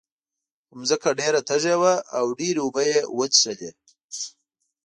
[0.67, 3.71] خو ځمکه ډېره تږې وه او ډېرې اوبه یې وڅکلې.